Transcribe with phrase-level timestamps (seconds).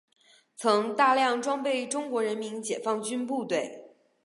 [0.55, 3.93] 曾大量装备中国人民解放军部队。